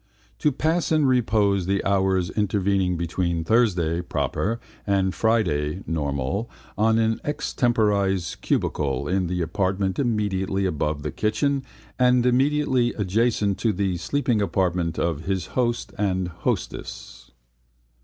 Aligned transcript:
To 0.39 0.51
pass 0.51 0.91
in 0.91 1.05
repose 1.05 1.67
the 1.67 1.85
hours 1.85 2.31
intervening 2.31 2.97
between 2.97 3.43
Thursday 3.43 4.01
(proper) 4.01 4.59
and 4.87 5.13
Friday 5.13 5.83
(normal) 5.85 6.49
on 6.75 6.97
an 6.97 7.21
extemporised 7.23 8.41
cubicle 8.41 9.07
in 9.07 9.27
the 9.27 9.43
apartment 9.43 9.99
immediately 9.99 10.65
above 10.65 11.03
the 11.03 11.11
kitchen 11.11 11.61
and 11.99 12.25
immediately 12.25 12.95
adjacent 12.95 13.59
to 13.59 13.71
the 13.71 13.97
sleeping 13.97 14.41
apartment 14.41 14.97
of 14.97 15.25
his 15.25 15.45
host 15.53 15.93
and 15.99 16.29
hostess. 16.29 17.29